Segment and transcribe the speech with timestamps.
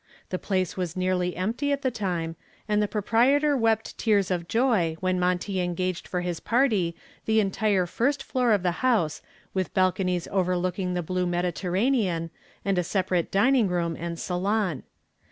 [0.29, 2.35] The place was nearly empty at the time,
[2.67, 7.85] and the proprietor wept tears of joy when Monty engaged for his party the entire
[7.85, 9.21] first floor of the house
[9.53, 12.31] with balconies overlooking the blue Mediterranean
[12.65, 14.81] and a separate dining room and salon.